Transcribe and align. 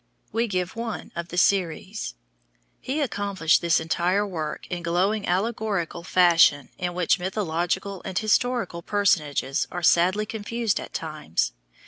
We 0.31 0.47
give 0.47 0.75
one 0.75 1.11
of 1.15 1.27
the 1.27 1.37
series. 1.37 2.15
He 2.79 3.01
accomplished 3.01 3.61
this 3.61 3.79
entire 3.79 4.25
work 4.25 4.65
in 4.71 4.81
glowing 4.81 5.27
allegorical 5.27 6.01
fashion 6.03 6.69
in 6.79 6.95
which 6.95 7.19
mythological 7.19 8.01
and 8.03 8.17
historical 8.17 8.81
personages 8.81 9.67
are 9.71 9.83
sadly 9.83 10.25
confused 10.25 10.79
at 10.79 10.91
times. 10.95 11.53